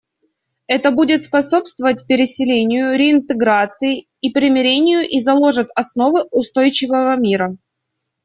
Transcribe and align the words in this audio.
Это 0.65 0.89
будет 0.89 1.23
способствовать 1.25 2.07
переселению, 2.07 2.97
реинтеграции 2.97 4.07
и 4.19 4.31
примирению 4.31 5.07
и 5.07 5.19
заложит 5.19 5.69
основы 5.75 6.23
устойчивого 6.31 7.15
мира. 7.17 7.55